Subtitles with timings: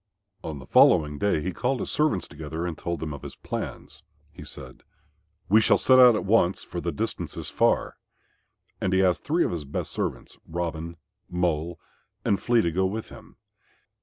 [0.43, 4.01] On the following day he called his servants together and told them of his plans.
[4.31, 4.81] He said,
[5.47, 7.97] "We shall set out at once, for the distance is far."
[8.81, 10.97] And he asked three of his best servants, Robin,
[11.29, 11.79] Mole
[12.25, 13.37] and Flea, to go with him.